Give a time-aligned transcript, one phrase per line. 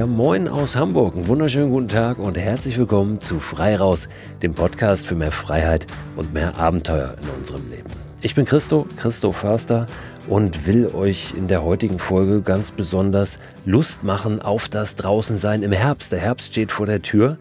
[0.00, 1.14] Ja, moin aus Hamburg.
[1.14, 4.08] Einen wunderschönen guten Tag und herzlich willkommen zu Frei Raus,
[4.42, 5.86] dem Podcast für mehr Freiheit
[6.16, 7.90] und mehr Abenteuer in unserem Leben.
[8.22, 9.84] Ich bin Christo, Christo Förster
[10.26, 15.72] und will euch in der heutigen Folge ganz besonders Lust machen auf das Draußensein im
[15.72, 16.12] Herbst.
[16.12, 17.36] Der Herbst steht vor der Tür.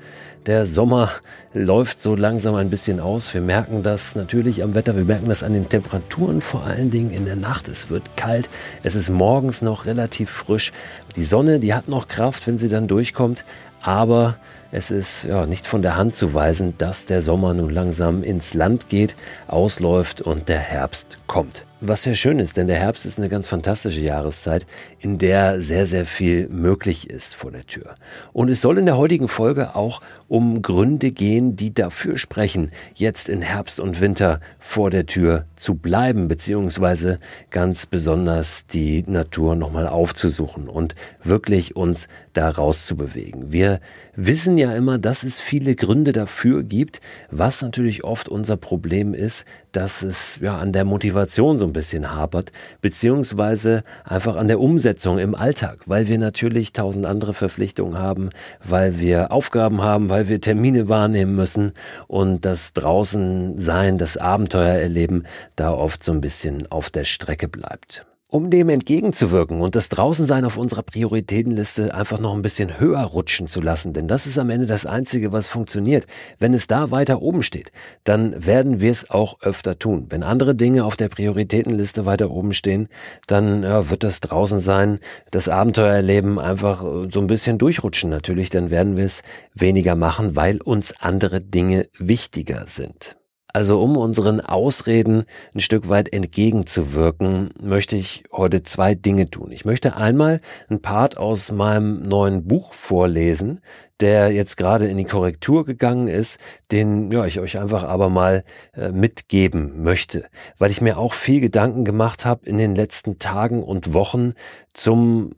[0.45, 1.09] Der Sommer
[1.53, 3.33] läuft so langsam ein bisschen aus.
[3.33, 7.11] Wir merken das natürlich am Wetter, wir merken das an den Temperaturen vor allen Dingen
[7.11, 7.67] in der Nacht.
[7.67, 8.49] Es wird kalt,
[8.83, 10.71] es ist morgens noch relativ frisch.
[11.17, 13.43] Die Sonne, die hat noch Kraft, wenn sie dann durchkommt,
[13.81, 14.37] aber
[14.71, 18.53] es ist ja nicht von der Hand zu weisen, dass der Sommer nun langsam ins
[18.53, 19.15] Land geht,
[19.47, 21.65] ausläuft und der Herbst kommt.
[21.81, 24.65] Was sehr schön ist, denn der Herbst ist eine ganz fantastische Jahreszeit,
[24.99, 27.95] in der sehr, sehr viel möglich ist vor der Tür.
[28.33, 33.29] Und es soll in der heutigen Folge auch um Gründe gehen, die dafür sprechen, jetzt
[33.29, 37.17] in Herbst und Winter vor der Tür zu bleiben, beziehungsweise
[37.49, 42.09] ganz besonders die Natur nochmal aufzusuchen und wirklich uns
[42.39, 43.51] da rauszubewegen.
[43.51, 43.81] Wir
[44.15, 49.43] wissen ja immer, dass es viele Gründe dafür gibt, was natürlich oft unser Problem ist,
[49.73, 55.19] dass es ja an der Motivation so ein bisschen hapert, beziehungsweise einfach an der Umsetzung
[55.19, 58.29] im Alltag, weil wir natürlich tausend andere Verpflichtungen haben,
[58.63, 61.73] weil wir Aufgaben haben, weil wir Termine wahrnehmen müssen
[62.07, 65.25] und das draußen sein, das Abenteuer erleben,
[65.57, 68.05] da oft so ein bisschen auf der Strecke bleibt.
[68.31, 73.47] Um dem entgegenzuwirken und das Draußensein auf unserer Prioritätenliste einfach noch ein bisschen höher rutschen
[73.47, 76.05] zu lassen, denn das ist am Ende das Einzige, was funktioniert.
[76.37, 77.71] Wenn es da weiter oben steht,
[78.03, 80.05] dann werden wir es auch öfter tun.
[80.09, 82.87] Wenn andere Dinge auf der Prioritätenliste weiter oben stehen,
[83.25, 84.99] dann ja, wird das Draußensein,
[85.31, 89.23] das Abenteuerleben einfach äh, so ein bisschen durchrutschen natürlich, dann werden wir es
[89.55, 93.18] weniger machen, weil uns andere Dinge wichtiger sind.
[93.51, 99.51] Also um unseren Ausreden ein Stück weit entgegenzuwirken, möchte ich heute zwei Dinge tun.
[99.51, 103.59] Ich möchte einmal ein Part aus meinem neuen Buch vorlesen,
[103.99, 106.39] der jetzt gerade in die Korrektur gegangen ist,
[106.71, 108.43] den ja, ich euch einfach aber mal
[108.73, 110.25] äh, mitgeben möchte,
[110.57, 114.33] weil ich mir auch viel Gedanken gemacht habe in den letzten Tagen und Wochen
[114.73, 115.31] zum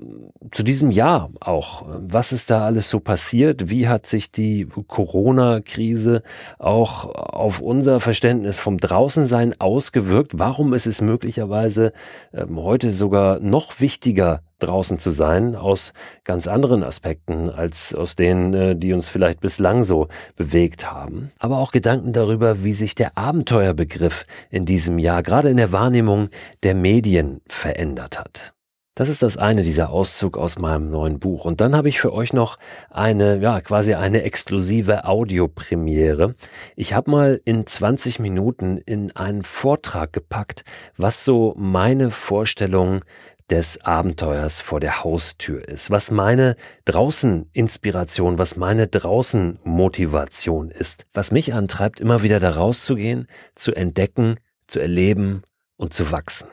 [0.51, 1.85] zu diesem Jahr auch.
[1.87, 3.69] Was ist da alles so passiert?
[3.69, 6.23] Wie hat sich die Corona-Krise
[6.59, 10.37] auch auf unser Verständnis vom Draußensein ausgewirkt?
[10.37, 11.93] Warum ist es möglicherweise
[12.33, 18.53] ähm, heute sogar noch wichtiger draußen zu sein, aus ganz anderen Aspekten als aus denen,
[18.53, 21.31] äh, die uns vielleicht bislang so bewegt haben.
[21.39, 26.29] Aber auch Gedanken darüber, wie sich der Abenteuerbegriff in diesem Jahr, gerade in der Wahrnehmung
[26.63, 28.53] der Medien, verändert hat.
[28.93, 31.45] Das ist das eine, dieser Auszug aus meinem neuen Buch.
[31.45, 32.57] Und dann habe ich für euch noch
[32.89, 36.35] eine, ja, quasi eine exklusive Audiopremiere.
[36.75, 40.65] Ich habe mal in 20 Minuten in einen Vortrag gepackt,
[40.97, 42.99] was so meine Vorstellung
[43.51, 51.05] des Abenteuers vor der Haustür ist, was meine draußen Inspiration, was meine draußen Motivation ist,
[51.13, 55.43] was mich antreibt, immer wieder da rauszugehen, zu entdecken, zu erleben
[55.75, 56.47] und zu wachsen.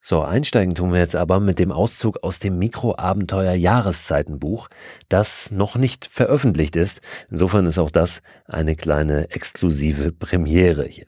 [0.00, 4.68] So, einsteigen tun wir jetzt aber mit dem Auszug aus dem Mikroabenteuer Jahreszeitenbuch,
[5.08, 7.00] das noch nicht veröffentlicht ist.
[7.30, 11.06] Insofern ist auch das eine kleine exklusive Premiere hier.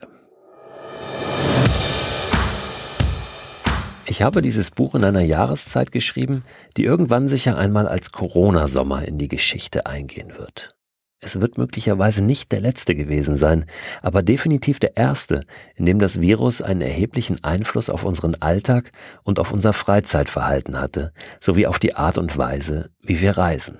[4.09, 6.43] Ich habe dieses Buch in einer Jahreszeit geschrieben,
[6.77, 10.77] die irgendwann sicher einmal als Corona-Sommer in die Geschichte eingehen wird.
[11.19, 13.65] Es wird möglicherweise nicht der letzte gewesen sein,
[14.01, 15.41] aber definitiv der erste,
[15.75, 18.91] in dem das Virus einen erheblichen Einfluss auf unseren Alltag
[19.23, 23.79] und auf unser Freizeitverhalten hatte, sowie auf die Art und Weise, wie wir reisen.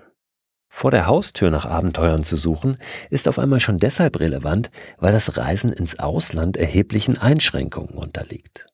[0.68, 2.78] Vor der Haustür nach Abenteuern zu suchen,
[3.10, 8.68] ist auf einmal schon deshalb relevant, weil das Reisen ins Ausland erheblichen Einschränkungen unterliegt.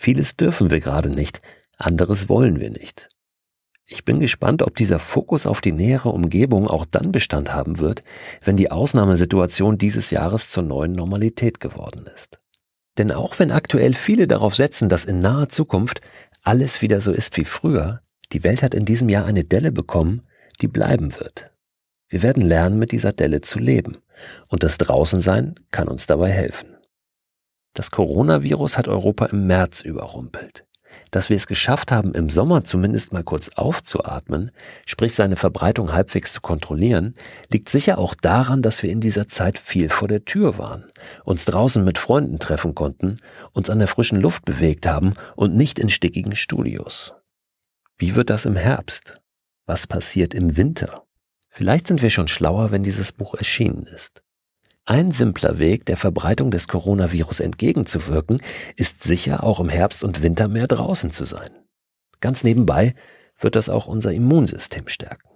[0.00, 1.42] Vieles dürfen wir gerade nicht,
[1.76, 3.08] anderes wollen wir nicht.
[3.84, 8.04] Ich bin gespannt, ob dieser Fokus auf die nähere Umgebung auch dann Bestand haben wird,
[8.44, 12.38] wenn die Ausnahmesituation dieses Jahres zur neuen Normalität geworden ist.
[12.96, 16.00] Denn auch wenn aktuell viele darauf setzen, dass in naher Zukunft
[16.44, 20.22] alles wieder so ist wie früher, die Welt hat in diesem Jahr eine Delle bekommen,
[20.60, 21.50] die bleiben wird.
[22.08, 23.98] Wir werden lernen, mit dieser Delle zu leben.
[24.48, 26.77] Und das Draußensein kann uns dabei helfen.
[27.74, 30.64] Das Coronavirus hat Europa im März überrumpelt.
[31.10, 34.50] Dass wir es geschafft haben, im Sommer zumindest mal kurz aufzuatmen,
[34.86, 37.14] sprich seine Verbreitung halbwegs zu kontrollieren,
[37.50, 40.90] liegt sicher auch daran, dass wir in dieser Zeit viel vor der Tür waren,
[41.24, 43.16] uns draußen mit Freunden treffen konnten,
[43.52, 47.14] uns an der frischen Luft bewegt haben und nicht in stickigen Studios.
[47.96, 49.20] Wie wird das im Herbst?
[49.66, 51.04] Was passiert im Winter?
[51.50, 54.22] Vielleicht sind wir schon schlauer, wenn dieses Buch erschienen ist.
[54.90, 58.40] Ein simpler Weg, der Verbreitung des Coronavirus entgegenzuwirken,
[58.74, 61.50] ist sicher auch im Herbst und Winter mehr draußen zu sein.
[62.20, 62.94] Ganz nebenbei
[63.38, 65.28] wird das auch unser Immunsystem stärken.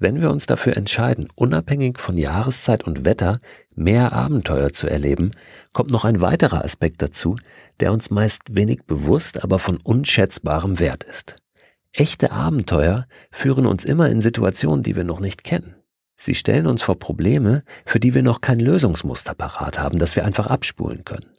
[0.00, 3.38] Wenn wir uns dafür entscheiden, unabhängig von Jahreszeit und Wetter
[3.76, 5.30] mehr Abenteuer zu erleben,
[5.72, 7.36] kommt noch ein weiterer Aspekt dazu,
[7.78, 11.36] der uns meist wenig bewusst, aber von unschätzbarem Wert ist.
[11.92, 15.76] Echte Abenteuer führen uns immer in Situationen, die wir noch nicht kennen.
[16.20, 20.24] Sie stellen uns vor Probleme, für die wir noch kein Lösungsmuster parat haben, das wir
[20.24, 21.30] einfach abspulen können.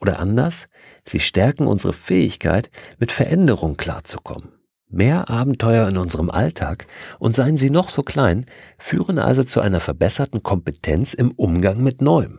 [0.00, 0.68] Oder anders,
[1.04, 4.52] sie stärken unsere Fähigkeit, mit Veränderung klarzukommen.
[4.88, 6.86] Mehr Abenteuer in unserem Alltag,
[7.18, 8.46] und seien sie noch so klein,
[8.78, 12.38] führen also zu einer verbesserten Kompetenz im Umgang mit Neuem.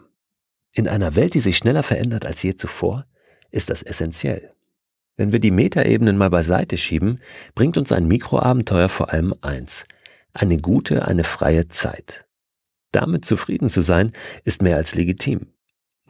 [0.71, 3.05] In einer Welt, die sich schneller verändert als je zuvor,
[3.51, 4.51] ist das essentiell.
[5.17, 7.19] Wenn wir die Metaebenen mal beiseite schieben,
[7.55, 9.85] bringt uns ein Mikroabenteuer vor allem eins,
[10.33, 12.25] eine gute, eine freie Zeit.
[12.91, 14.11] Damit zufrieden zu sein,
[14.43, 15.53] ist mehr als legitim.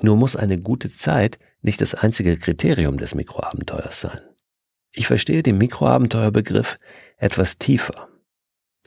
[0.02, 4.22] Nur muss eine gute Zeit nicht das einzige Kriterium des Mikroabenteuers sein.
[4.92, 6.78] Ich verstehe den Mikroabenteuerbegriff
[7.18, 8.10] etwas tiefer.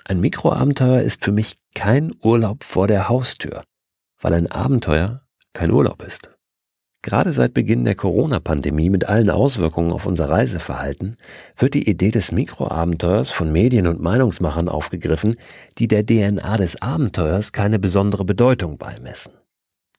[0.05, 3.63] Ein Mikroabenteuer ist für mich kein Urlaub vor der Haustür,
[4.21, 6.31] weil ein Abenteuer kein Urlaub ist.
[7.05, 11.17] Gerade seit Beginn der Corona-Pandemie mit allen Auswirkungen auf unser Reiseverhalten
[11.57, 15.35] wird die Idee des Mikroabenteuers von Medien und Meinungsmachern aufgegriffen,
[15.79, 19.33] die der DNA des Abenteuers keine besondere Bedeutung beimessen.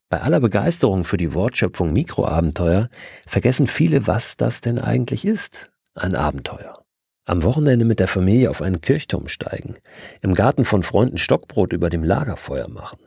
[0.07, 2.87] Bei aller Begeisterung für die Wortschöpfung Mikroabenteuer
[3.27, 6.85] vergessen viele, was das denn eigentlich ist, ein Abenteuer.
[7.25, 9.75] Am Wochenende mit der Familie auf einen Kirchturm steigen,
[10.21, 12.99] im Garten von Freunden Stockbrot über dem Lagerfeuer machen,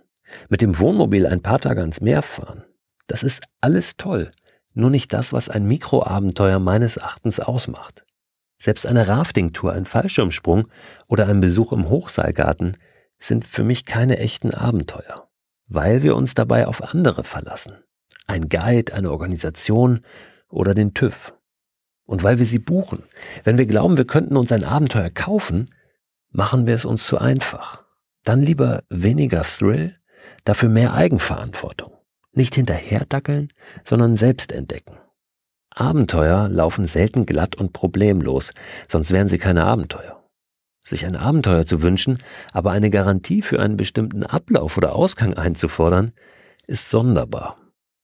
[0.50, 2.64] mit dem Wohnmobil ein paar Tage ans Meer fahren,
[3.06, 4.30] das ist alles toll,
[4.74, 8.04] nur nicht das, was ein Mikroabenteuer meines Erachtens ausmacht.
[8.58, 10.68] Selbst eine Raftingtour, ein Fallschirmsprung
[11.08, 12.76] oder ein Besuch im Hochseilgarten
[13.18, 15.28] sind für mich keine echten Abenteuer,
[15.68, 17.74] weil wir uns dabei auf andere verlassen.
[18.26, 20.00] Ein Guide, eine Organisation
[20.48, 21.34] oder den TÜV.
[22.06, 23.02] Und weil wir sie buchen.
[23.44, 25.70] Wenn wir glauben, wir könnten uns ein Abenteuer kaufen,
[26.30, 27.82] machen wir es uns zu einfach.
[28.24, 29.96] Dann lieber weniger Thrill,
[30.44, 31.95] dafür mehr Eigenverantwortung.
[32.36, 33.48] Nicht hinterherdackeln,
[33.82, 34.98] sondern selbst entdecken.
[35.70, 38.52] Abenteuer laufen selten glatt und problemlos,
[38.88, 40.22] sonst wären sie keine Abenteuer.
[40.84, 42.18] Sich ein Abenteuer zu wünschen,
[42.52, 46.12] aber eine Garantie für einen bestimmten Ablauf oder Ausgang einzufordern,
[46.66, 47.56] ist sonderbar.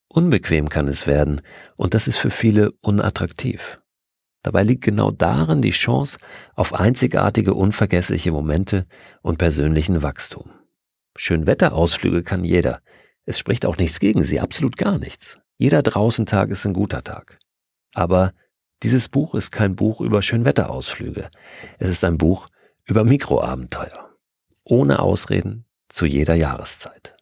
[0.08, 1.43] Unbequem kann es werden,
[1.76, 3.81] und das ist für viele unattraktiv.
[4.43, 6.17] Dabei liegt genau darin die Chance
[6.55, 8.87] auf einzigartige, unvergessliche Momente
[9.20, 10.50] und persönlichen Wachstum.
[11.17, 12.81] Schönwetterausflüge kann jeder,
[13.24, 15.40] es spricht auch nichts gegen sie, absolut gar nichts.
[15.58, 17.38] Jeder Draußentag ist ein guter Tag.
[17.94, 18.32] Aber
[18.82, 21.28] dieses Buch ist kein Buch über Schönwetterausflüge.
[21.78, 22.48] Es ist ein Buch
[22.84, 24.16] über Mikroabenteuer.
[24.64, 27.16] Ohne Ausreden zu jeder Jahreszeit.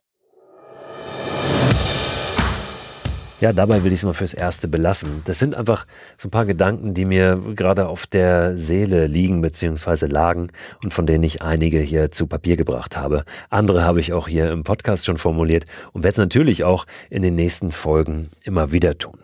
[3.41, 5.23] Ja, dabei will ich es mal fürs Erste belassen.
[5.25, 5.87] Das sind einfach
[6.19, 10.07] so ein paar Gedanken, die mir gerade auf der Seele liegen bzw.
[10.07, 10.49] lagen
[10.85, 13.25] und von denen ich einige hier zu Papier gebracht habe.
[13.49, 17.23] Andere habe ich auch hier im Podcast schon formuliert und werde es natürlich auch in
[17.23, 19.19] den nächsten Folgen immer wieder tun.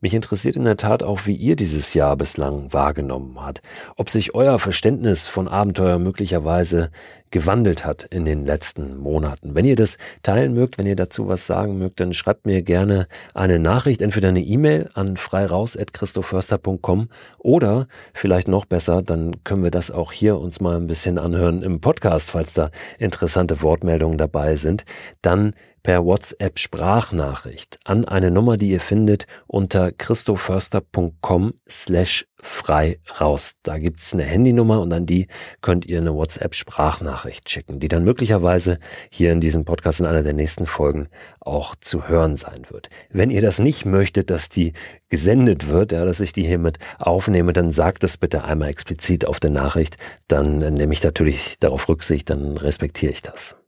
[0.00, 3.60] Mich interessiert in der Tat auch, wie ihr dieses Jahr bislang wahrgenommen habt,
[3.96, 6.90] ob sich euer Verständnis von Abenteuer möglicherweise
[7.30, 9.54] gewandelt hat in den letzten Monaten.
[9.54, 13.06] Wenn ihr das teilen mögt, wenn ihr dazu was sagen mögt, dann schreibt mir gerne
[13.34, 19.90] eine Nachricht, entweder eine E-Mail an freiraus.christoförster.com oder vielleicht noch besser, dann können wir das
[19.90, 24.84] auch hier uns mal ein bisschen anhören im Podcast, falls da interessante Wortmeldungen dabei sind.
[25.22, 33.54] Dann per WhatsApp Sprachnachricht an eine Nummer, die ihr findet unter christoförster.com slash frei raus.
[33.62, 35.26] Da gibt's eine Handynummer und an die
[35.60, 38.78] könnt ihr eine WhatsApp Sprachnachricht schicken, die dann möglicherweise
[39.10, 41.08] hier in diesem Podcast in einer der nächsten Folgen
[41.40, 42.88] auch zu hören sein wird.
[43.12, 44.72] Wenn ihr das nicht möchtet, dass die
[45.08, 49.40] gesendet wird, ja, dass ich die hiermit aufnehme, dann sagt es bitte einmal explizit auf
[49.40, 49.96] der Nachricht,
[50.28, 53.59] dann nehme ich natürlich darauf Rücksicht, dann respektiere ich das.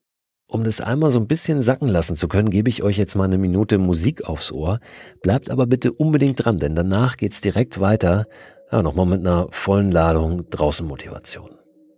[0.52, 3.25] Um das einmal so ein bisschen sacken lassen zu können, gebe ich euch jetzt mal
[3.25, 4.80] eine Minute Musik aufs Ohr.
[5.23, 8.26] Bleibt aber bitte unbedingt dran, denn danach geht's direkt weiter.
[8.71, 11.49] Ja, nochmal mit einer vollen Ladung draußen Motivation.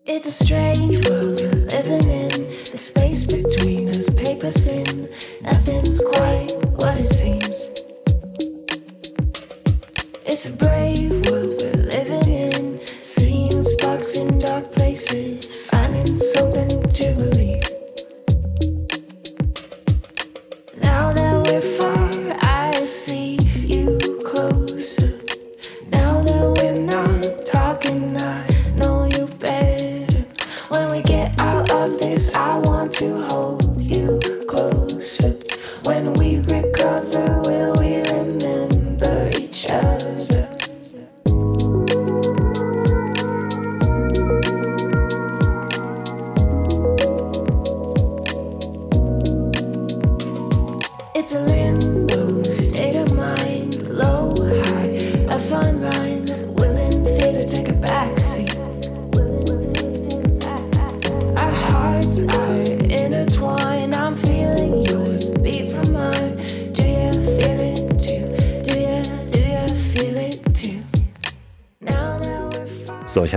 [0.04, 2.46] It's a strange world we're living in.
[2.70, 5.08] The space between us paper thin.
[5.42, 7.75] Nothing's quite what it seems.
[10.25, 12.80] It's a brave world we're living in.
[13.02, 15.56] Seeing sparks in dark places.
[15.56, 17.74] Finding something to believe.
[32.99, 35.31] to hold you closer.
[35.83, 36.24] When we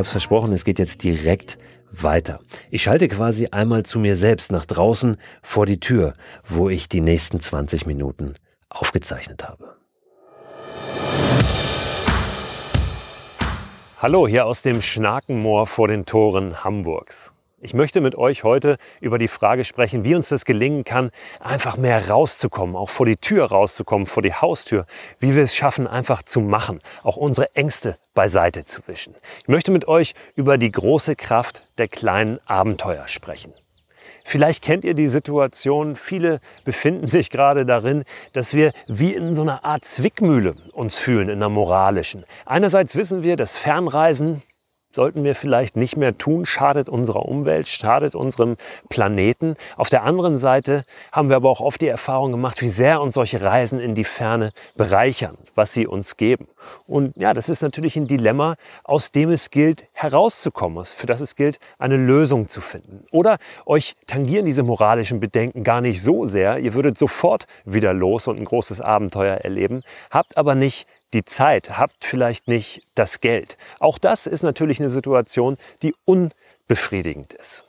[0.08, 1.58] Es versprochen, es geht jetzt direkt
[1.92, 2.40] weiter.
[2.72, 6.14] Ich schalte quasi einmal zu mir selbst nach draußen vor die Tür,
[6.48, 8.36] wo ich die nächsten 20 Minuten
[8.70, 9.76] aufgezeichnet habe.
[14.02, 17.34] Hallo hier aus dem Schnakenmoor vor den Toren Hamburgs.
[17.68, 21.76] Ich möchte mit euch heute über die Frage sprechen, wie uns das gelingen kann, einfach
[21.76, 24.86] mehr rauszukommen, auch vor die Tür rauszukommen, vor die Haustür,
[25.20, 29.16] wie wir es schaffen, einfach zu machen, auch unsere Ängste beiseite zu wischen.
[29.42, 33.54] Ich möchte mit euch über die große Kraft der kleinen Abenteuer sprechen.
[34.24, 39.42] Vielleicht kennt ihr die Situation, viele befinden sich gerade darin, dass wir wie in so
[39.42, 42.24] einer Art Zwickmühle uns fühlen, in einer moralischen.
[42.46, 44.42] Einerseits wissen wir, dass Fernreisen
[44.92, 48.56] sollten wir vielleicht nicht mehr tun, schadet unserer Umwelt, schadet unserem
[48.90, 49.56] Planeten.
[49.76, 53.16] Auf der anderen Seite haben wir aber auch oft die Erfahrung gemacht, wie sehr uns
[53.16, 56.48] solche Reisen in die Ferne bereichern, was sie uns geben.
[56.86, 61.36] Und ja, das ist natürlich ein Dilemma, aus dem es gilt, herauszukommen, für das es
[61.36, 63.04] gilt, eine Lösung zu finden.
[63.12, 68.28] Oder euch tangieren diese moralischen Bedenken gar nicht so sehr, ihr würdet sofort wieder los
[68.28, 73.58] und ein großes Abenteuer erleben, habt aber nicht die Zeit, habt vielleicht nicht das Geld.
[73.80, 77.64] Auch das ist natürlich eine Situation, die unbefriedigend ist.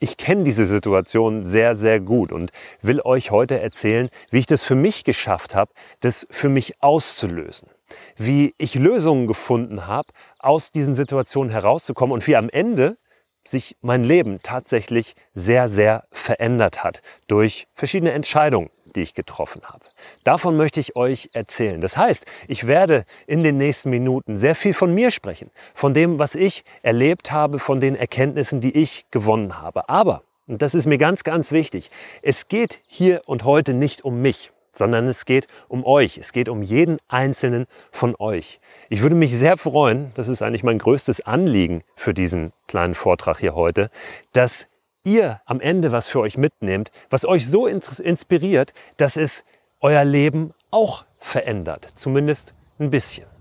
[0.00, 2.52] Ich kenne diese Situation sehr, sehr gut und
[2.82, 7.68] will euch heute erzählen, wie ich das für mich geschafft habe, das für mich auszulösen.
[8.16, 12.96] Wie ich Lösungen gefunden habe, aus diesen Situationen herauszukommen und wie am Ende
[13.44, 19.84] sich mein Leben tatsächlich sehr, sehr verändert hat durch verschiedene Entscheidungen, die ich getroffen habe.
[20.24, 21.80] Davon möchte ich euch erzählen.
[21.80, 26.18] Das heißt, ich werde in den nächsten Minuten sehr viel von mir sprechen, von dem,
[26.18, 29.88] was ich erlebt habe, von den Erkenntnissen, die ich gewonnen habe.
[29.88, 31.90] Aber, und das ist mir ganz, ganz wichtig,
[32.22, 36.18] es geht hier und heute nicht um mich sondern es geht um euch.
[36.18, 38.60] Es geht um jeden einzelnen von euch.
[38.88, 43.40] Ich würde mich sehr freuen, das ist eigentlich mein größtes Anliegen für diesen kleinen Vortrag
[43.40, 43.90] hier heute,
[44.32, 44.66] dass
[45.08, 49.44] ihr am Ende was für euch mitnehmt, was euch so inspiriert, dass es
[49.80, 51.86] euer Leben auch verändert.
[51.94, 53.37] Zumindest ein bisschen.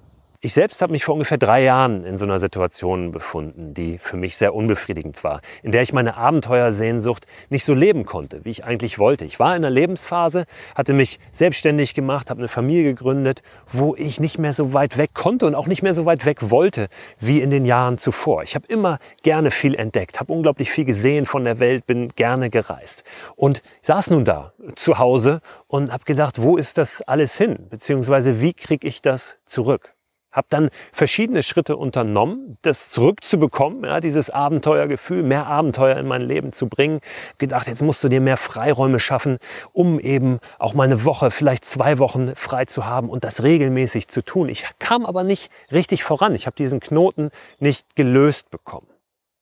[0.47, 4.15] Ich selbst habe mich vor ungefähr drei Jahren in so einer Situation befunden, die für
[4.15, 8.63] mich sehr unbefriedigend war, in der ich meine Abenteuersehnsucht nicht so leben konnte, wie ich
[8.63, 9.25] eigentlich wollte.
[9.25, 14.21] Ich war in einer Lebensphase, hatte mich selbstständig gemacht, habe eine Familie gegründet, wo ich
[14.21, 16.87] nicht mehr so weit weg konnte und auch nicht mehr so weit weg wollte
[17.19, 18.43] wie in den Jahren zuvor.
[18.43, 22.49] Ich habe immer gerne viel entdeckt, habe unglaublich viel gesehen von der Welt, bin gerne
[22.49, 23.03] gereist
[23.35, 28.39] und saß nun da zu Hause und habe gedacht, wo ist das alles hin, beziehungsweise
[28.39, 29.96] wie kriege ich das zurück?
[30.37, 36.53] Habe dann verschiedene Schritte unternommen, das zurückzubekommen, ja, dieses Abenteuergefühl, mehr Abenteuer in mein Leben
[36.53, 36.99] zu bringen.
[37.39, 39.39] Gedacht, jetzt musst du dir mehr Freiräume schaffen,
[39.73, 44.09] um eben auch mal eine Woche, vielleicht zwei Wochen frei zu haben und das regelmäßig
[44.09, 44.47] zu tun.
[44.47, 46.35] Ich kam aber nicht richtig voran.
[46.35, 48.87] Ich habe diesen Knoten nicht gelöst bekommen.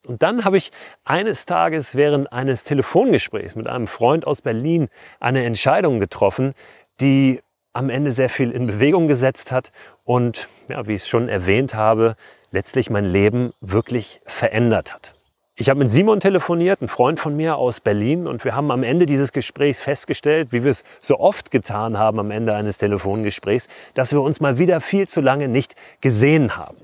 [0.08, 0.72] Und dann habe ich
[1.04, 4.88] eines Tages während eines Telefongesprächs mit einem Freund aus Berlin
[5.20, 6.54] eine Entscheidung getroffen,
[7.02, 7.42] die
[7.76, 9.72] am Ende sehr viel in Bewegung gesetzt hat
[10.06, 12.16] und, ja, wie ich es schon erwähnt habe,
[12.52, 15.14] letztlich mein Leben wirklich verändert hat.
[15.58, 18.84] Ich habe mit Simon telefoniert, ein Freund von mir aus Berlin, und wir haben am
[18.84, 23.68] Ende dieses Gesprächs festgestellt, wie wir es so oft getan haben am Ende eines Telefongesprächs,
[23.94, 26.78] dass wir uns mal wieder viel zu lange nicht gesehen haben.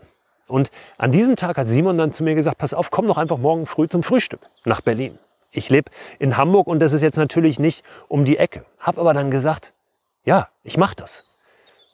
[0.48, 3.38] Und an diesem Tag hat Simon dann zu mir gesagt, pass auf, komm doch einfach
[3.38, 5.18] morgen früh zum Frühstück nach Berlin.
[5.52, 8.66] Ich lebe in Hamburg und das ist jetzt natürlich nicht um die Ecke.
[8.80, 9.74] Hab aber dann gesagt,
[10.24, 11.24] ja, ich mache das.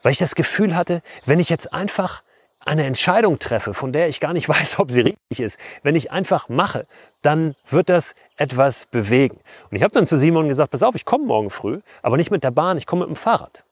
[0.03, 2.23] Weil ich das Gefühl hatte, wenn ich jetzt einfach
[2.67, 6.11] eine Entscheidung treffe, von der ich gar nicht weiß, ob sie richtig ist, wenn ich
[6.11, 6.85] einfach mache,
[7.21, 9.39] dann wird das etwas bewegen.
[9.71, 12.31] Und ich habe dann zu Simon gesagt, pass auf, ich komme morgen früh, aber nicht
[12.31, 13.63] mit der Bahn, ich komme mit dem Fahrrad.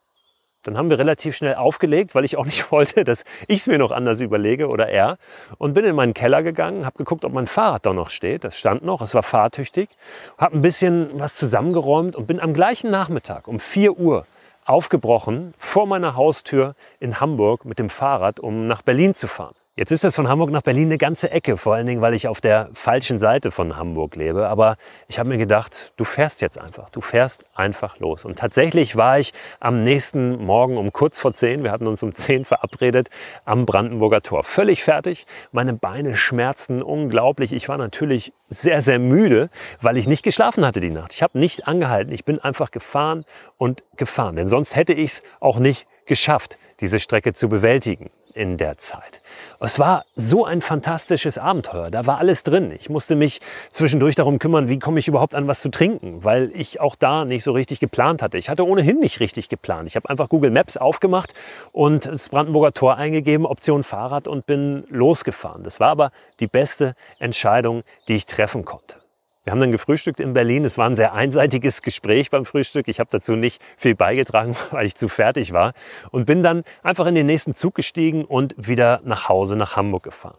[0.63, 3.77] Dann haben wir relativ schnell aufgelegt, weil ich auch nicht wollte, dass ich es mir
[3.77, 5.17] noch anders überlege oder er.
[5.59, 8.43] Und bin in meinen Keller gegangen, habe geguckt, ob mein Fahrrad da noch steht.
[8.43, 9.89] Das stand noch, es war fahrtüchtig.
[10.37, 14.25] Habe ein bisschen was zusammengeräumt und bin am gleichen Nachmittag um 4 Uhr
[14.65, 19.55] aufgebrochen vor meiner Haustür in Hamburg mit dem Fahrrad, um nach Berlin zu fahren.
[19.77, 22.29] Jetzt ist das von Hamburg nach Berlin eine ganze Ecke, vor allen Dingen, weil ich
[22.29, 24.47] auf der falschen Seite von Hamburg lebe.
[24.47, 24.77] Aber
[25.09, 28.23] ich habe mir gedacht, du fährst jetzt einfach, du fährst einfach los.
[28.23, 32.15] Und tatsächlich war ich am nächsten Morgen um kurz vor zehn, wir hatten uns um
[32.15, 33.09] zehn verabredet,
[33.43, 34.45] am Brandenburger Tor.
[34.45, 37.51] Völlig fertig, meine Beine schmerzten unglaublich.
[37.51, 39.49] Ich war natürlich sehr, sehr müde,
[39.81, 41.13] weil ich nicht geschlafen hatte die Nacht.
[41.13, 43.25] Ich habe nicht angehalten, ich bin einfach gefahren
[43.57, 44.37] und gefahren.
[44.37, 48.05] Denn sonst hätte ich es auch nicht geschafft, diese Strecke zu bewältigen.
[48.35, 49.21] In der Zeit.
[49.59, 51.89] Es war so ein fantastisches Abenteuer.
[51.89, 52.71] Da war alles drin.
[52.71, 53.39] Ich musste mich
[53.71, 57.25] zwischendurch darum kümmern, wie komme ich überhaupt an was zu trinken, weil ich auch da
[57.25, 58.37] nicht so richtig geplant hatte.
[58.37, 59.87] Ich hatte ohnehin nicht richtig geplant.
[59.87, 61.33] Ich habe einfach Google Maps aufgemacht
[61.71, 65.63] und das Brandenburger Tor eingegeben, Option Fahrrad und bin losgefahren.
[65.63, 69.04] Das war aber die beste Entscheidung, die ich treffen konnte.
[69.45, 70.65] Wir haben dann gefrühstückt in Berlin.
[70.65, 72.87] Es war ein sehr einseitiges Gespräch beim Frühstück.
[72.87, 75.73] Ich habe dazu nicht viel beigetragen, weil ich zu fertig war.
[76.09, 80.01] Und bin dann einfach in den nächsten Zug gestiegen und wieder nach Hause nach Hamburg
[80.01, 80.37] gefahren.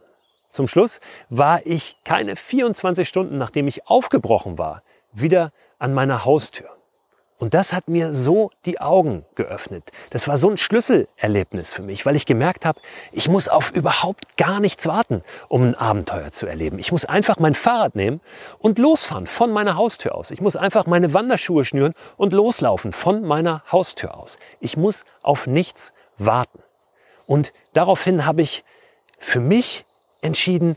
[0.51, 4.83] Zum Schluss war ich keine 24 Stunden, nachdem ich aufgebrochen war,
[5.13, 6.75] wieder an meiner Haustür.
[7.38, 9.90] Und das hat mir so die Augen geöffnet.
[10.11, 12.81] Das war so ein Schlüsselerlebnis für mich, weil ich gemerkt habe,
[13.12, 16.78] ich muss auf überhaupt gar nichts warten, um ein Abenteuer zu erleben.
[16.78, 18.23] Ich muss einfach mein Fahrrad nehmen
[18.59, 20.31] und losfahren von meiner Haustür aus.
[20.31, 24.38] Ich muss einfach meine Wanderschuhe schnüren und loslaufen von meiner Haustür aus.
[24.61, 26.61] Ich muss auf nichts warten.
[27.26, 28.64] Und daraufhin habe ich
[29.19, 29.85] für mich
[30.23, 30.76] entschieden,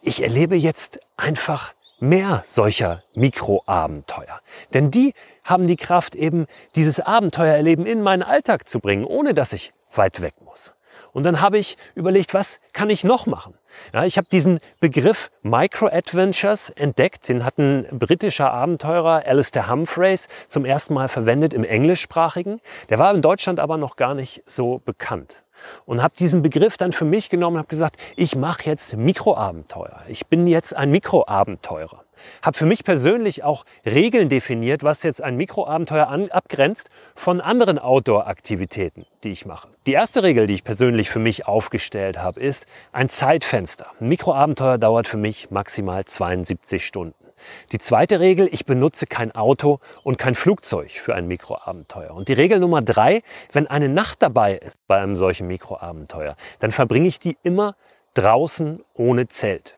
[0.00, 4.40] ich erlebe jetzt einfach mehr solcher Mikroabenteuer.
[4.72, 5.14] Denn die
[5.48, 10.20] haben die Kraft, eben dieses Abenteuererleben in meinen Alltag zu bringen, ohne dass ich weit
[10.20, 10.74] weg muss.
[11.12, 13.54] Und dann habe ich überlegt, was kann ich noch machen?
[13.92, 17.28] Ja, ich habe diesen Begriff Micro-Adventures entdeckt.
[17.28, 22.60] Den hat ein britischer Abenteurer, Alistair Humphreys, zum ersten Mal verwendet im Englischsprachigen.
[22.88, 25.42] Der war in Deutschland aber noch gar nicht so bekannt
[25.86, 30.02] und habe diesen Begriff dann für mich genommen und habe gesagt, ich mache jetzt Mikroabenteuer.
[30.08, 32.04] Ich bin jetzt ein Mikroabenteurer.
[32.42, 37.78] Habe für mich persönlich auch Regeln definiert, was jetzt ein Mikroabenteuer an, abgrenzt von anderen
[37.78, 39.68] Outdoor-Aktivitäten, die ich mache.
[39.86, 43.86] Die erste Regel, die ich persönlich für mich aufgestellt habe, ist ein Zeitfenster.
[44.00, 47.28] Ein Mikroabenteuer dauert für mich maximal 72 Stunden.
[47.72, 52.12] Die zweite Regel, ich benutze kein Auto und kein Flugzeug für ein Mikroabenteuer.
[52.12, 56.70] Und die Regel Nummer drei, wenn eine Nacht dabei ist bei einem solchen Mikroabenteuer, dann
[56.70, 57.76] verbringe ich die immer
[58.14, 59.77] draußen ohne Zelt.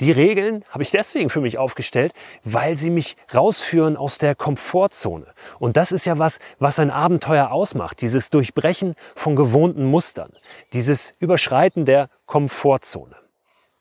[0.00, 5.26] Die Regeln habe ich deswegen für mich aufgestellt, weil sie mich rausführen aus der Komfortzone.
[5.58, 8.00] Und das ist ja was, was ein Abenteuer ausmacht.
[8.00, 10.32] Dieses Durchbrechen von gewohnten Mustern.
[10.72, 13.14] Dieses Überschreiten der Komfortzone.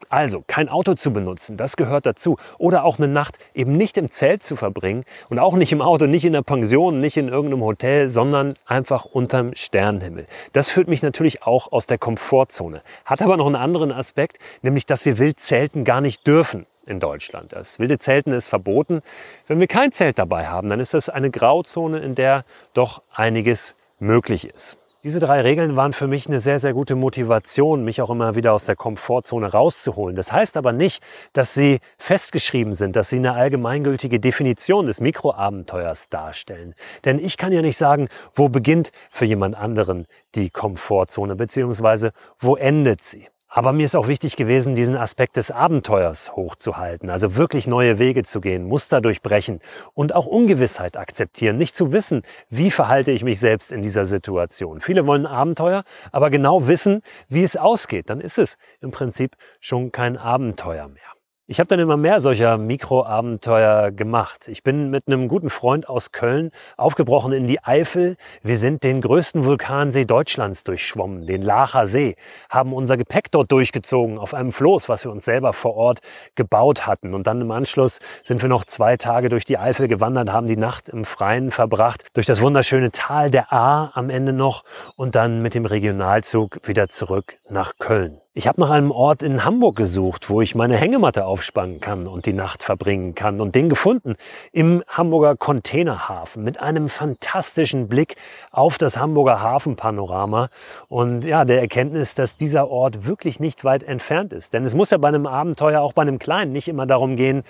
[0.08, 2.38] Also kein Auto zu benutzen, das gehört dazu.
[2.58, 6.08] Oder auch eine Nacht eben nicht im Zelt zu verbringen und auch nicht im Auto,
[6.08, 10.26] nicht in der Pension, nicht in irgendeinem Hotel, sondern einfach unterm Sternenhimmel.
[10.54, 12.82] Das führt mich natürlich auch aus der Komfortzone.
[13.06, 17.00] Hat aber noch einen anderen Aspekt, nämlich dass wir wild zelten gar nicht dürfen in
[17.00, 17.54] Deutschland.
[17.54, 19.02] Das wilde Zelten ist verboten.
[19.48, 23.76] Wenn wir kein Zelt dabei haben, dann ist das eine Grauzone, in der doch einiges
[24.00, 24.78] möglich ist.
[25.02, 28.52] Diese drei Regeln waren für mich eine sehr, sehr gute Motivation, mich auch immer wieder
[28.52, 30.14] aus der Komfortzone rauszuholen.
[30.14, 36.10] Das heißt aber nicht, dass sie festgeschrieben sind, dass sie eine allgemeingültige Definition des Mikroabenteuers
[36.10, 36.76] darstellen.
[37.06, 42.58] Denn ich kann ja nicht sagen, wo beginnt für jemand anderen die Komfortzone, beziehungsweise wo
[42.58, 43.26] endet sie.
[43.52, 48.22] Aber mir ist auch wichtig gewesen, diesen Aspekt des Abenteuers hochzuhalten, also wirklich neue Wege
[48.22, 49.60] zu gehen, Muster durchbrechen
[49.96, 54.82] und auch Ungewissheit akzeptieren, nicht zu wissen, wie verhalte ich mich selbst in dieser Situation.
[54.82, 58.12] Viele wollen Abenteuer, aber genau wissen, wie es ausgeht.
[58.12, 61.19] Dann ist es im Prinzip schon kein Abenteuer mehr.
[61.52, 64.48] Ich habe dann immer mehr solcher Mikroabenteuer gemacht.
[64.48, 68.18] Ich bin mit einem guten Freund aus Köln aufgebrochen in die Eifel.
[68.44, 72.18] Wir sind den größten Vulkansee Deutschlands durchschwommen, den Lacher See,
[72.52, 76.02] haben unser Gepäck dort durchgezogen auf einem Floß, was wir uns selber vor Ort
[76.36, 77.16] gebaut hatten.
[77.16, 80.56] Und dann im Anschluss sind wir noch zwei Tage durch die Eifel gewandert, haben die
[80.56, 84.64] Nacht im Freien verbracht, durch das wunderschöne Tal der Ahr am Ende noch
[84.96, 88.22] und dann mit dem Regionalzug wieder zurück nach Köln.
[88.40, 92.26] Ich habe nach einem Ort in Hamburg gesucht, wo ich meine Hängematte aufspannen kann und
[92.26, 94.16] die Nacht verbringen kann und den gefunden
[94.54, 98.16] im Hamburger Containerhafen mit einem fantastischen Blick
[98.50, 100.48] auf das Hamburger Hafenpanorama
[100.88, 104.54] und ja, der Erkenntnis, dass dieser Ort wirklich nicht weit entfernt ist.
[104.54, 107.44] Denn es muss ja bei einem Abenteuer, auch bei einem kleinen, nicht immer darum gehen,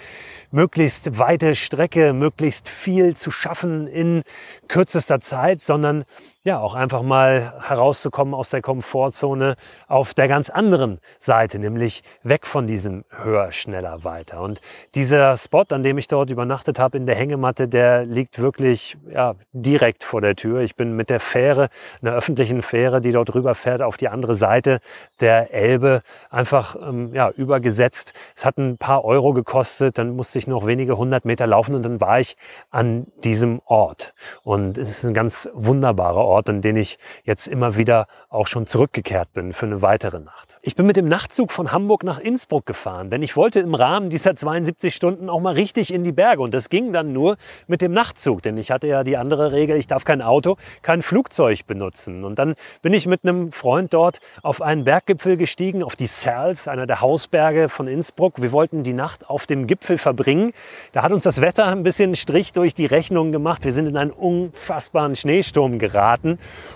[0.49, 4.23] möglichst weite Strecke, möglichst viel zu schaffen in
[4.67, 6.03] kürzester Zeit, sondern
[6.49, 9.55] ja, auch einfach mal herauszukommen aus der Komfortzone
[9.87, 14.41] auf der ganz anderen Seite, nämlich weg von diesem höher, schneller, weiter.
[14.41, 14.59] Und
[14.95, 19.35] dieser Spot, an dem ich dort übernachtet habe in der Hängematte, der liegt wirklich ja,
[19.53, 20.61] direkt vor der Tür.
[20.61, 21.69] Ich bin mit der Fähre,
[22.01, 24.79] einer öffentlichen Fähre, die dort rüberfährt, auf die andere Seite
[25.19, 28.13] der Elbe einfach ähm, ja, übergesetzt.
[28.35, 31.83] Es hat ein paar Euro gekostet, dann musste ich noch wenige hundert Meter laufen und
[31.83, 32.35] dann war ich
[32.71, 34.15] an diesem Ort.
[34.41, 38.47] Und es ist ein ganz wunderbarer Ort Ort, an den ich jetzt immer wieder auch
[38.47, 40.57] schon zurückgekehrt bin für eine weitere Nacht.
[40.61, 44.09] Ich bin mit dem Nachtzug von Hamburg nach Innsbruck gefahren, denn ich wollte im Rahmen
[44.09, 46.41] dieser 72 Stunden auch mal richtig in die Berge.
[46.41, 47.35] Und das ging dann nur
[47.67, 51.01] mit dem Nachtzug, denn ich hatte ja die andere Regel, ich darf kein Auto, kein
[51.01, 52.23] Flugzeug benutzen.
[52.23, 56.69] Und dann bin ich mit einem Freund dort auf einen Berggipfel gestiegen, auf die Serls,
[56.69, 58.41] einer der Hausberge von Innsbruck.
[58.41, 60.53] Wir wollten die Nacht auf dem Gipfel verbringen.
[60.93, 63.65] Da hat uns das Wetter ein bisschen Strich durch die Rechnung gemacht.
[63.65, 66.18] Wir sind in einen unfassbaren Schneesturm geraten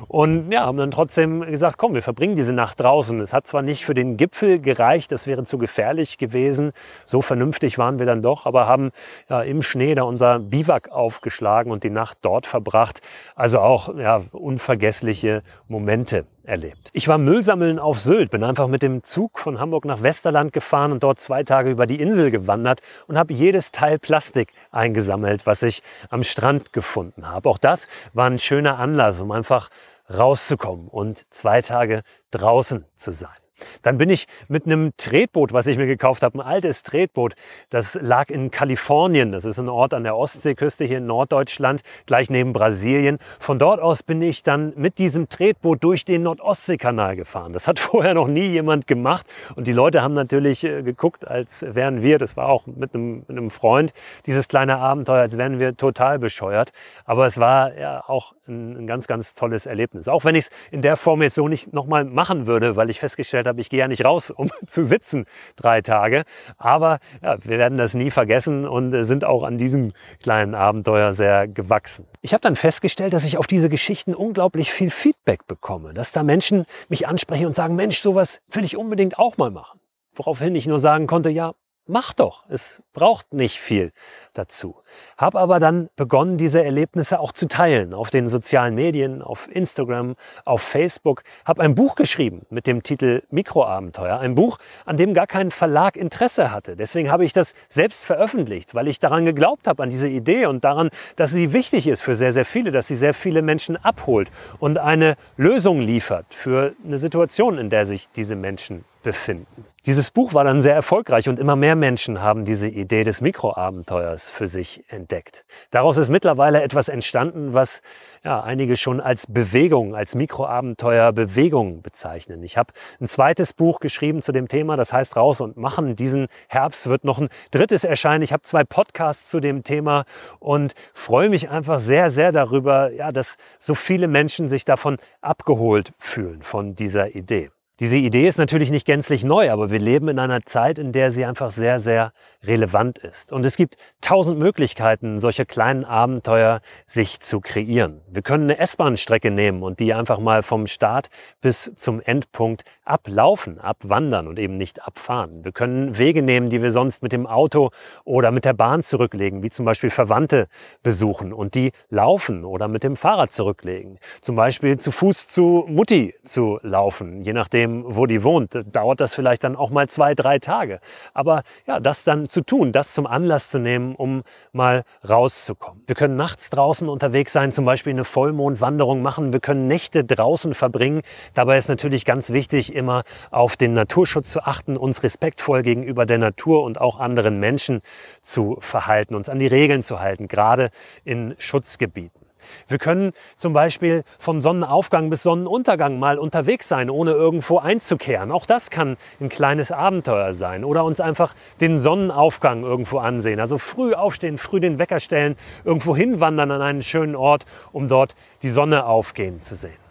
[0.08, 3.20] und ja, haben dann trotzdem gesagt, komm, wir verbringen diese Nacht draußen.
[3.20, 6.72] Es hat zwar nicht für den Gipfel gereicht, das wäre zu gefährlich gewesen.
[7.06, 8.92] So vernünftig waren wir dann doch, aber haben
[9.30, 13.02] ja, im Schnee da unser Biwak aufgeschlagen und die Nacht dort verbracht.
[13.36, 16.90] Also auch ja, unvergessliche Momente erlebt.
[16.94, 20.92] Ich war Müllsammeln auf Sylt, bin einfach mit dem Zug von Hamburg nach Westerland gefahren
[20.92, 25.64] und dort zwei Tage über die Insel gewandert und habe jedes Teil Plastik eingesammelt, was
[25.64, 27.50] ich am Strand gefunden habe.
[27.50, 29.70] Auch das war ein schöner Anlass, um einfach
[30.14, 33.43] rauszukommen und zwei Tage draußen zu sein.
[33.82, 37.34] Dann bin ich mit einem Tretboot, was ich mir gekauft habe, ein altes Tretboot,
[37.70, 39.32] das lag in Kalifornien.
[39.32, 43.18] Das ist ein Ort an der Ostseeküste hier in Norddeutschland, gleich neben Brasilien.
[43.40, 47.54] Von dort aus bin ich dann mit diesem Tretboot durch den Nordostseekanal gefahren.
[47.54, 51.66] Das hat vorher noch nie jemand gemacht und die Leute haben natürlich äh, geguckt, als
[51.68, 53.94] wären wir, das war auch mit einem, mit einem Freund,
[54.26, 56.72] dieses kleine Abenteuer, als wären wir total bescheuert.
[57.06, 60.08] Aber es war ja auch ein, ein ganz, ganz tolles Erlebnis.
[60.08, 63.00] Auch wenn ich es in der Form jetzt so nicht nochmal machen würde, weil ich
[63.00, 65.26] festgestellt habe, ich gehe ja nicht raus, um zu sitzen
[65.56, 66.24] drei Tage.
[66.58, 71.48] Aber ja, wir werden das nie vergessen und sind auch an diesem kleinen Abenteuer sehr
[71.48, 72.06] gewachsen.
[72.22, 76.24] Ich habe dann festgestellt, dass ich auf diese Geschichten unglaublich viel Feedback bekomme, dass da
[76.24, 79.80] Menschen mich ansprechen und sagen, Mensch, sowas will ich unbedingt auch mal machen.
[80.16, 81.54] Woraufhin ich nur sagen konnte, ja,
[81.88, 82.44] mach doch.
[82.50, 83.92] Es braucht nicht viel
[84.34, 84.76] dazu.
[85.18, 90.16] Hab aber dann begonnen, diese Erlebnisse auch zu teilen auf den sozialen Medien, auf Instagram,
[90.46, 91.24] auf Facebook.
[91.46, 94.20] Hab ein Buch geschrieben mit dem Titel Mikroabenteuer.
[94.20, 96.76] Ein Buch, an dem gar kein Verlag Interesse hatte.
[96.76, 100.64] Deswegen habe ich das selbst veröffentlicht, weil ich daran geglaubt habe, an diese Idee und
[100.64, 104.32] daran, dass sie wichtig ist für sehr, sehr viele, dass sie sehr viele Menschen abholt
[104.60, 109.66] und eine Lösung liefert für eine Situation, in der sich diese Menschen befinden.
[109.86, 114.30] Dieses Buch war dann sehr erfolgreich und immer mehr Menschen haben diese Idee des Mikroabenteuers
[114.30, 115.44] für sich entdeckt.
[115.72, 117.82] Daraus ist mittlerweile etwas entstanden, was
[118.24, 122.42] ja, einige schon als Bewegung, als Mikroabenteuer Bewegung bezeichnen.
[122.44, 125.98] Ich habe ein zweites Buch geschrieben zu dem Thema, das heißt Raus und Machen.
[125.98, 128.24] Diesen Herbst wird noch ein drittes erscheinen.
[128.24, 130.06] Ich habe zwei Podcasts zu dem Thema
[130.40, 135.92] und freue mich einfach sehr, sehr darüber, ja, dass so viele Menschen sich davon abgeholt
[135.98, 137.52] fühlen, von dieser Idee.
[137.80, 141.12] Diese Idee ist natürlich nicht gänzlich neu, aber wir leben in einer Zeit, in der
[141.12, 143.34] sie einfach sehr, sehr relevant ist.
[143.34, 148.02] Und es gibt tausend Möglichkeiten, solche kleinen Abenteuer sich zu kreieren.
[148.08, 151.10] Wir können eine S-Bahn-Strecke nehmen und die einfach mal vom Start
[151.42, 155.44] bis zum Endpunkt ablaufen, abwandern und eben nicht abfahren.
[155.44, 157.72] Wir können Wege nehmen, die wir sonst mit dem Auto
[158.04, 160.48] oder mit der Bahn zurücklegen, wie zum Beispiel Verwandte
[160.84, 163.98] besuchen und die laufen oder mit dem Fahrrad zurücklegen.
[164.22, 169.14] Zum Beispiel zu Fuß zu Mutti zu laufen, je nachdem, wo die wohnt, dauert das
[169.14, 170.80] vielleicht dann auch mal zwei, drei Tage.
[171.14, 175.84] Aber ja, das dann zu tun, das zum Anlass zu nehmen, um mal rauszukommen.
[175.88, 179.34] Wir können nachts draußen unterwegs sein, zum Beispiel eine Vollmondwanderung machen.
[179.34, 181.02] Wir können Nächte draußen verbringen.
[181.34, 186.18] Dabei ist natürlich ganz wichtig, immer auf den Naturschutz zu achten, uns respektvoll gegenüber der
[186.18, 187.82] Natur und auch anderen Menschen
[188.22, 190.70] zu verhalten, uns an die Regeln zu halten, gerade
[191.04, 192.23] in Schutzgebieten.
[192.68, 198.32] Wir können zum Beispiel von Sonnenaufgang bis Sonnenuntergang mal unterwegs sein, ohne irgendwo einzukehren.
[198.32, 200.64] Auch das kann ein kleines Abenteuer sein.
[200.64, 203.40] Oder uns einfach den Sonnenaufgang irgendwo ansehen.
[203.40, 208.16] Also früh aufstehen, früh den Wecker stellen, irgendwo hinwandern an einen schönen Ort, um dort
[208.42, 209.83] die Sonne aufgehen zu sehen.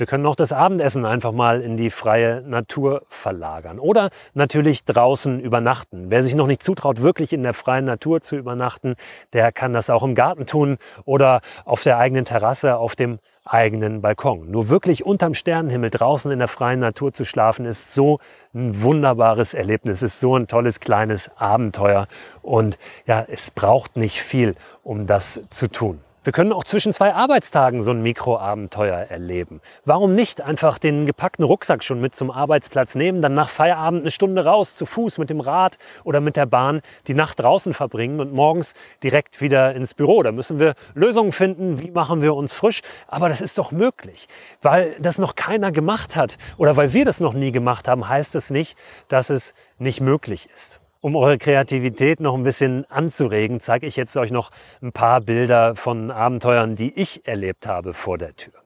[0.00, 3.78] Wir können auch das Abendessen einfach mal in die freie Natur verlagern.
[3.78, 6.06] Oder natürlich draußen übernachten.
[6.08, 8.94] Wer sich noch nicht zutraut, wirklich in der freien Natur zu übernachten,
[9.34, 14.00] der kann das auch im Garten tun oder auf der eigenen Terrasse, auf dem eigenen
[14.00, 14.50] Balkon.
[14.50, 18.20] Nur wirklich unterm Sternenhimmel draußen in der freien Natur zu schlafen, ist so
[18.54, 22.06] ein wunderbares Erlebnis, ist so ein tolles kleines Abenteuer.
[22.40, 26.00] Und ja, es braucht nicht viel, um das zu tun.
[26.22, 29.62] Wir können auch zwischen zwei Arbeitstagen so ein Mikroabenteuer erleben.
[29.86, 34.10] Warum nicht einfach den gepackten Rucksack schon mit zum Arbeitsplatz nehmen, dann nach Feierabend eine
[34.10, 38.20] Stunde raus, zu Fuß, mit dem Rad oder mit der Bahn, die Nacht draußen verbringen
[38.20, 40.22] und morgens direkt wieder ins Büro.
[40.22, 42.82] Da müssen wir Lösungen finden, wie machen wir uns frisch.
[43.08, 44.28] Aber das ist doch möglich.
[44.60, 48.34] Weil das noch keiner gemacht hat oder weil wir das noch nie gemacht haben, heißt
[48.34, 48.76] es nicht,
[49.08, 50.80] dass es nicht möglich ist.
[51.02, 54.50] Um eure Kreativität noch ein bisschen anzuregen, zeige ich jetzt euch noch
[54.82, 58.59] ein paar Bilder von Abenteuern, die ich erlebt habe vor der Tür.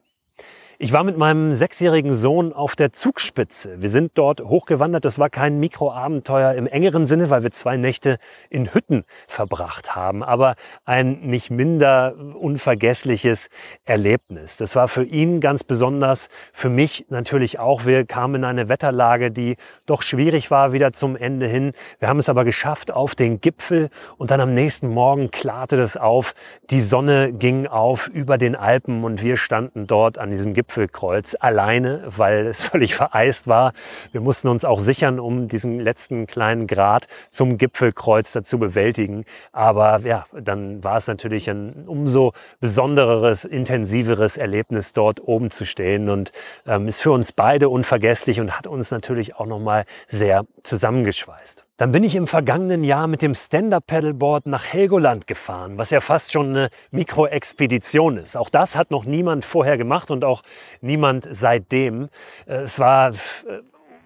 [0.80, 3.80] Ich war mit meinem sechsjährigen Sohn auf der Zugspitze.
[3.80, 5.04] Wir sind dort hochgewandert.
[5.04, 8.18] Das war kein Mikroabenteuer im engeren Sinne, weil wir zwei Nächte
[8.50, 13.50] in Hütten verbracht haben, aber ein nicht minder unvergessliches
[13.84, 14.56] Erlebnis.
[14.56, 17.86] Das war für ihn ganz besonders, für mich natürlich auch.
[17.86, 19.54] Wir kamen in eine Wetterlage, die
[19.86, 21.70] doch schwierig war wieder zum Ende hin.
[22.00, 25.96] Wir haben es aber geschafft auf den Gipfel und dann am nächsten Morgen klarte das
[25.96, 26.34] auf.
[26.70, 31.36] Die Sonne ging auf über den Alpen und wir standen dort an diesem Gipfel Gipfelkreuz
[31.38, 33.72] alleine, weil es völlig vereist war.
[34.12, 39.24] Wir mussten uns auch sichern, um diesen letzten kleinen Grad zum Gipfelkreuz dazu bewältigen.
[39.52, 46.08] Aber ja, dann war es natürlich ein umso besondereres, intensiveres Erlebnis, dort oben zu stehen
[46.08, 46.32] und
[46.66, 51.64] ähm, ist für uns beide unvergesslich und hat uns natürlich auch nochmal sehr zusammengeschweißt.
[51.76, 56.30] Dann bin ich im vergangenen Jahr mit dem Stand-Up-Paddleboard nach Helgoland gefahren, was ja fast
[56.30, 58.36] schon eine Mikroexpedition ist.
[58.36, 60.42] Auch das hat noch niemand vorher gemacht und auch
[60.82, 62.10] niemand seitdem.
[62.46, 63.14] Äh, es war äh,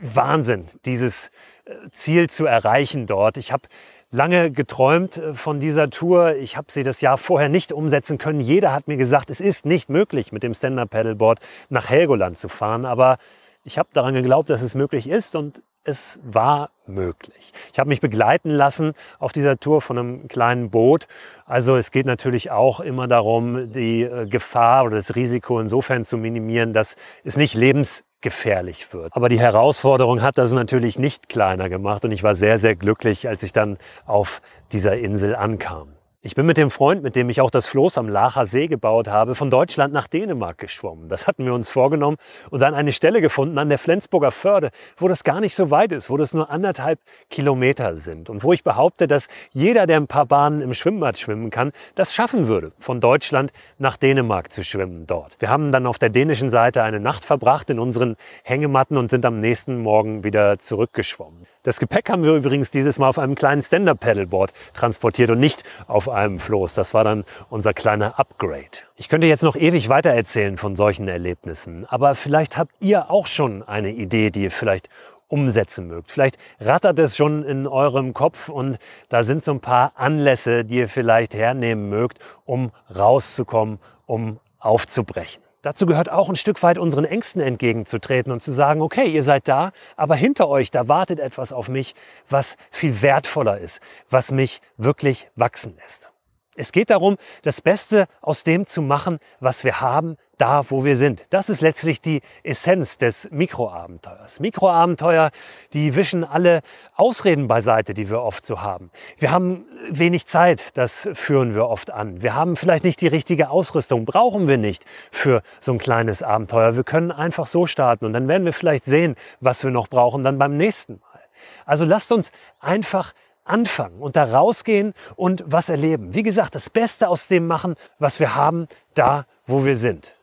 [0.01, 1.31] Wahnsinn, dieses
[1.67, 3.37] äh, Ziel zu erreichen dort.
[3.37, 3.69] Ich habe
[4.11, 6.37] lange geträumt von dieser Tour.
[6.37, 8.41] Ich habe sie das Jahr vorher nicht umsetzen können.
[8.41, 12.87] Jeder hat mir gesagt, es ist nicht möglich, mit dem Stand-Up-Paddleboard nach Helgoland zu fahren.
[12.87, 13.19] Aber
[13.65, 17.53] ich habe daran geglaubt, dass es möglich ist und es war möglich.
[17.73, 21.07] Ich habe mich begleiten lassen auf dieser Tour von einem kleinen Boot.
[21.47, 26.17] Also es geht natürlich auch immer darum, die äh, Gefahr oder das Risiko insofern zu
[26.17, 29.15] minimieren, dass es nicht lebensgefährlich wird.
[29.15, 33.29] Aber die Herausforderung hat das natürlich nicht kleiner gemacht und ich war sehr, sehr glücklich,
[33.29, 35.98] als ich dann auf dieser Insel ankam.
[36.29, 39.09] Ich bin mit dem Freund, mit dem ich auch das Floß am Lacher See gebaut
[39.09, 41.09] habe, von Deutschland nach Dänemark geschwommen.
[41.09, 42.19] Das hatten wir uns vorgenommen
[42.51, 45.91] und dann eine Stelle gefunden an der Flensburger Förde, wo das gar nicht so weit
[45.91, 50.07] ist, wo das nur anderthalb Kilometer sind und wo ich behaupte, dass jeder, der ein
[50.07, 55.07] paar Bahnen im Schwimmbad schwimmen kann, das schaffen würde, von Deutschland nach Dänemark zu schwimmen
[55.07, 55.35] dort.
[55.39, 59.25] Wir haben dann auf der dänischen Seite eine Nacht verbracht in unseren Hängematten und sind
[59.25, 61.47] am nächsten Morgen wieder zurückgeschwommen.
[61.69, 66.09] Das Gepäck haben wir übrigens dieses Mal auf einem kleinen Stand-Up-Paddleboard transportiert und nicht auf
[66.09, 66.73] einem Floß.
[66.73, 68.87] Das war dann unser kleiner Upgrade.
[68.97, 73.27] Ich könnte jetzt noch ewig weiter erzählen von solchen Erlebnissen, aber vielleicht habt ihr auch
[73.27, 74.89] schon eine Idee, die ihr vielleicht
[75.29, 76.11] umsetzen mögt.
[76.11, 78.79] Vielleicht rattert es schon in eurem Kopf und
[79.11, 85.43] da sind so ein paar Anlässe, die ihr vielleicht hernehmen mögt, um rauszukommen, um aufzubrechen.
[85.63, 89.49] Dazu gehört auch ein Stück weit unseren Ängsten entgegenzutreten und zu sagen, okay, ihr seid
[89.49, 91.95] da, aber hinter euch, da wartet etwas auf mich,
[92.29, 96.13] was viel wertvoller ist, was mich wirklich wachsen lässt.
[96.59, 100.97] Es geht darum, das Beste aus dem zu machen, was wir haben, da wo wir
[100.97, 101.25] sind.
[101.31, 104.41] Das ist letztlich die Essenz des Mikroabenteuers.
[104.41, 105.31] Mikroabenteuer,
[105.73, 106.63] die wischen alle
[106.97, 108.91] Ausreden beiseite, die wir oft so haben.
[109.19, 112.23] Wir haben wenig Zeit, das führen wir oft an.
[112.23, 116.75] Wir haben vielleicht nicht die richtige Ausrüstung, brauchen wir nicht für so ein kleines Abenteuer.
[116.75, 120.25] Wir können einfach so starten und dann werden wir vielleicht sehen, was wir noch brauchen,
[120.25, 121.21] dann beim nächsten Mal.
[121.67, 123.13] Also lasst uns einfach
[123.49, 126.15] anfangen und da rausgehen und was erleben.
[126.15, 130.15] Wie gesagt, das Beste aus dem machen, was wir haben, da, wo wir sind.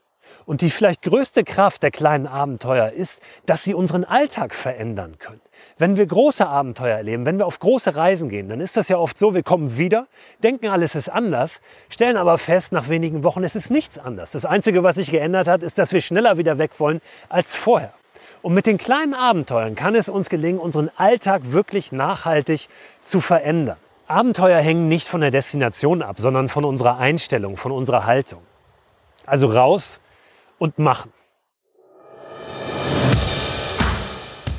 [0.46, 5.42] Und die vielleicht größte Kraft der kleinen Abenteuer ist, dass sie unseren Alltag verändern können.
[5.78, 8.98] Wenn wir große Abenteuer erleben, wenn wir auf große Reisen gehen, dann ist das ja
[8.98, 10.08] oft so, wir kommen wieder,
[10.44, 14.32] denken, alles ist anders, stellen aber fest, nach wenigen Wochen, es ist nichts anders.
[14.32, 17.94] Das Einzige, was sich geändert hat, ist, dass wir schneller wieder weg wollen als vorher.
[18.46, 22.70] Und mit den kleinen Abenteuern kann es uns gelingen, unseren Alltag wirklich nachhaltig
[23.02, 23.78] zu verändern.
[24.06, 28.44] Abenteuer hängen nicht von der Destination ab, sondern von unserer Einstellung, von unserer Haltung.
[29.26, 30.00] Also raus
[30.60, 31.12] und machen.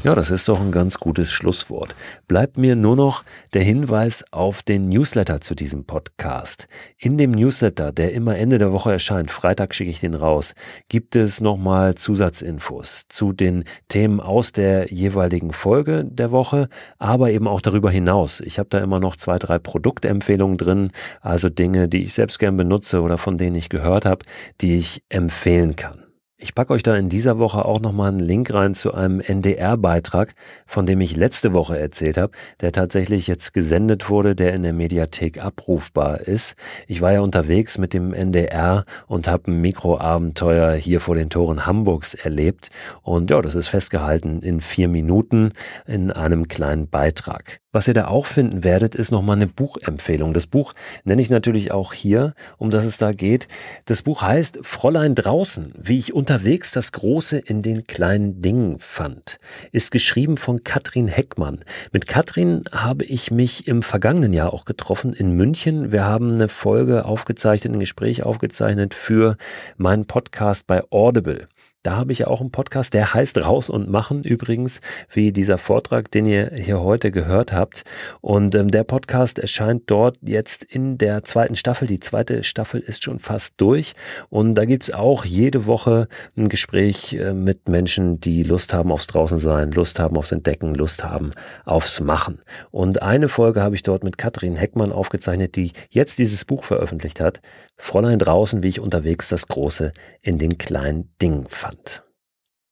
[0.06, 1.96] Ja, das ist doch ein ganz gutes Schlusswort.
[2.28, 6.68] Bleibt mir nur noch der Hinweis auf den Newsletter zu diesem Podcast.
[6.96, 10.54] In dem Newsletter, der immer Ende der Woche erscheint, Freitag schicke ich den raus,
[10.88, 16.68] gibt es nochmal Zusatzinfos zu den Themen aus der jeweiligen Folge der Woche,
[17.00, 18.38] aber eben auch darüber hinaus.
[18.38, 22.56] Ich habe da immer noch zwei, drei Produktempfehlungen drin, also Dinge, die ich selbst gern
[22.56, 24.24] benutze oder von denen ich gehört habe,
[24.60, 26.05] die ich empfehlen kann.
[26.38, 30.34] Ich packe euch da in dieser Woche auch nochmal einen Link rein zu einem NDR-Beitrag,
[30.66, 34.74] von dem ich letzte Woche erzählt habe, der tatsächlich jetzt gesendet wurde, der in der
[34.74, 36.54] Mediathek abrufbar ist.
[36.88, 41.64] Ich war ja unterwegs mit dem NDR und habe ein Mikroabenteuer hier vor den Toren
[41.64, 42.68] Hamburgs erlebt.
[43.00, 45.52] Und ja, das ist festgehalten in vier Minuten
[45.86, 47.60] in einem kleinen Beitrag.
[47.76, 50.32] Was ihr da auch finden werdet, ist nochmal eine Buchempfehlung.
[50.32, 50.72] Das Buch
[51.04, 53.48] nenne ich natürlich auch hier, um das es da geht.
[53.84, 59.38] Das Buch heißt Fräulein draußen, wie ich unterwegs das Große in den kleinen Dingen fand.
[59.70, 61.60] Ist geschrieben von Katrin Heckmann.
[61.92, 65.92] Mit Katrin habe ich mich im vergangenen Jahr auch getroffen in München.
[65.92, 69.36] Wir haben eine Folge aufgezeichnet, ein Gespräch aufgezeichnet für
[69.76, 71.46] meinen Podcast bei Audible.
[71.86, 76.10] Da habe ich auch einen Podcast, der heißt Raus und Machen übrigens, wie dieser Vortrag,
[76.10, 77.84] den ihr hier heute gehört habt.
[78.20, 81.86] Und ähm, der Podcast erscheint dort jetzt in der zweiten Staffel.
[81.86, 83.92] Die zweite Staffel ist schon fast durch.
[84.30, 89.06] Und da gibt's auch jede Woche ein Gespräch äh, mit Menschen, die Lust haben aufs
[89.06, 91.30] Draußensein, Lust haben aufs Entdecken, Lust haben
[91.66, 92.40] aufs Machen.
[92.72, 97.20] Und eine Folge habe ich dort mit Katrin Heckmann aufgezeichnet, die jetzt dieses Buch veröffentlicht
[97.20, 97.40] hat.
[97.76, 101.75] Fräulein draußen, wie ich unterwegs das Große in den kleinen Dingen fand.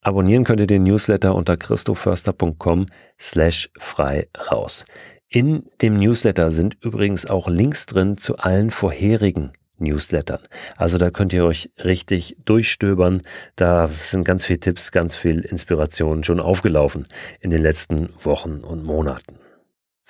[0.02, 2.86] Abonnieren könnt ihr den Newsletter unter christoförster.com
[3.18, 4.84] slash frei raus.
[5.28, 10.40] In dem Newsletter sind übrigens auch Links drin zu allen vorherigen Newslettern.
[10.76, 13.22] Also da könnt ihr euch richtig durchstöbern.
[13.56, 17.06] Da sind ganz viele Tipps, ganz viel Inspiration schon aufgelaufen
[17.40, 19.38] in den letzten Wochen und Monaten.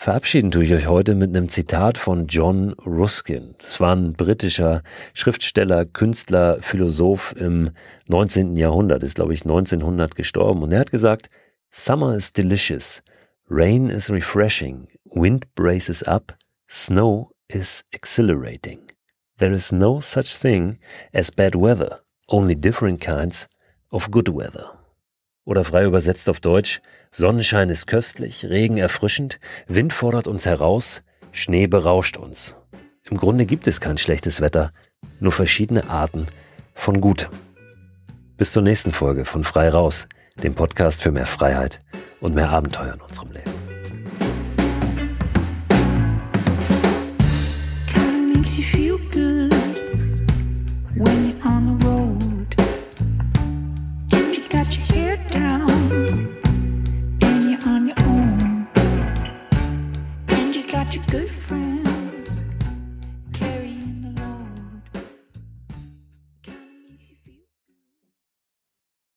[0.04, 3.54] Verabschieden tue ich euch heute mit einem Zitat von John Ruskin.
[3.56, 4.82] Das war ein britischer
[5.14, 7.70] Schriftsteller, Künstler, Philosoph im
[8.08, 8.58] 19.
[8.58, 11.30] Jahrhundert, ist glaube ich 1900 gestorben und er hat gesagt,
[11.70, 13.02] Summer is delicious,
[13.48, 16.36] rain is refreshing, wind braces up,
[16.68, 18.82] snow is exhilarating.
[19.38, 20.76] There is no such thing
[21.14, 23.48] as bad weather, only different kinds
[23.90, 24.73] of good weather.
[25.44, 26.80] Oder frei übersetzt auf Deutsch,
[27.10, 31.02] Sonnenschein ist köstlich, Regen erfrischend, Wind fordert uns heraus,
[31.32, 32.58] Schnee berauscht uns.
[33.04, 34.72] Im Grunde gibt es kein schlechtes Wetter,
[35.20, 36.26] nur verschiedene Arten
[36.74, 37.30] von Gutem.
[38.36, 40.08] Bis zur nächsten Folge von Frei Raus,
[40.42, 41.78] dem Podcast für mehr Freiheit
[42.20, 43.63] und mehr Abenteuer in unserem Leben.